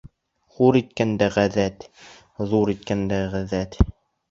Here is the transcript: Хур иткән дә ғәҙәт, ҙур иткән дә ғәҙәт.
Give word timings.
Хур 0.53 0.79
иткән 0.79 1.11
дә 1.23 1.27
ғәҙәт, 1.35 1.87
ҙур 2.55 2.73
иткән 2.77 3.07
дә 3.15 3.23
ғәҙәт. 3.37 3.81